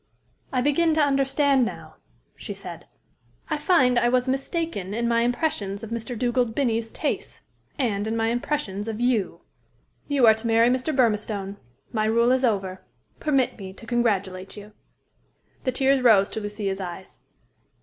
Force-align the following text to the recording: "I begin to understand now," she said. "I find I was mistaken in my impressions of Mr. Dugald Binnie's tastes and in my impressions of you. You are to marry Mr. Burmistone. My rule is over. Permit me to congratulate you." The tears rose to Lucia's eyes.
"I 0.51 0.61
begin 0.61 0.95
to 0.95 0.99
understand 0.99 1.63
now," 1.63 1.97
she 2.35 2.55
said. 2.55 2.87
"I 3.51 3.59
find 3.59 3.99
I 3.99 4.09
was 4.09 4.27
mistaken 4.27 4.95
in 4.95 5.07
my 5.07 5.21
impressions 5.21 5.83
of 5.83 5.91
Mr. 5.91 6.17
Dugald 6.17 6.55
Binnie's 6.55 6.89
tastes 6.89 7.41
and 7.77 8.07
in 8.07 8.17
my 8.17 8.29
impressions 8.29 8.87
of 8.87 8.99
you. 8.99 9.41
You 10.07 10.25
are 10.25 10.33
to 10.33 10.47
marry 10.47 10.69
Mr. 10.69 10.91
Burmistone. 10.91 11.57
My 11.93 12.05
rule 12.05 12.31
is 12.31 12.43
over. 12.43 12.81
Permit 13.19 13.59
me 13.59 13.73
to 13.73 13.85
congratulate 13.85 14.57
you." 14.57 14.71
The 15.65 15.71
tears 15.71 16.01
rose 16.01 16.29
to 16.29 16.39
Lucia's 16.39 16.81
eyes. 16.81 17.19